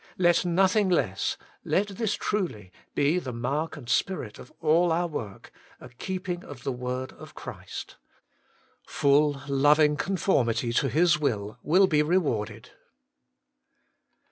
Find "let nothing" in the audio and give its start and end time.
0.17-0.89